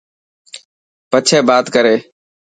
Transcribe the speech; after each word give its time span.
پڇي 1.11 1.39
بات 1.47 1.65
ڪري. 1.75 1.95